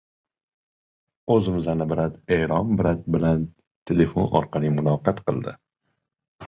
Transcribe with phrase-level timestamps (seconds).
[1.31, 3.47] Shavkat Mirziyoyev Eron Prezidenti bilan
[3.93, 5.57] telefon orqali muloqot qildi